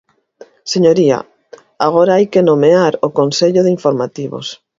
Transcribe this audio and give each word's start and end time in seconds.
Señoría, 0.73 1.19
agora 1.87 2.11
hai 2.15 2.25
que 2.33 2.45
nomear 2.49 2.93
o 3.07 3.09
Consello 3.19 3.61
de 3.63 3.73
Informativos. 3.77 4.47